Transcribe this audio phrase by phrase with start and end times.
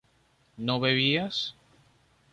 [0.65, 1.37] ¿no bebías?